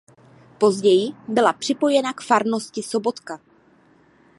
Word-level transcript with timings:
Později 0.57 1.11
byla 1.27 1.53
připojena 1.53 2.13
k 2.13 2.21
farnosti 2.21 2.83
Sobotka. 2.83 3.39